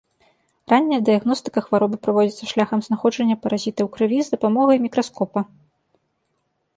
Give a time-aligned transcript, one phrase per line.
[0.71, 5.41] Ранняя дыягностыка хваробы праводзіцца шляхам знаходжання паразіта ў крыві з дапамогай мікраскопа.